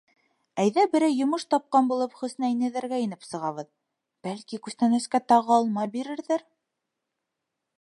[0.61, 3.69] —Әйҙә, берәй йомош тапҡан булып, Хөснә инәйҙәргә инеп сығабыҙ,
[4.29, 6.45] бәлки, күстәнәскә тағы алма бирерҙәр.